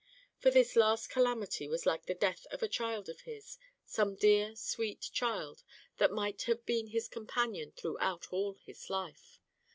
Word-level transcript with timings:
For 0.39 0.49
this 0.49 0.75
last 0.75 1.11
calamity 1.11 1.67
was 1.67 1.85
like 1.85 2.07
the 2.07 2.15
death 2.15 2.47
of 2.49 2.63
a 2.63 2.67
child 2.67 3.07
of 3.07 3.21
his, 3.21 3.59
some 3.85 4.15
dear, 4.15 4.55
sweet 4.55 4.99
child, 5.13 5.63
that 5.97 6.09
might 6.09 6.41
have 6.49 6.65
been 6.65 6.87
his 6.87 7.07
companion 7.07 7.71
throughout 7.73 8.33
all 8.33 8.55
his 8.55 8.89
life. 8.89 9.39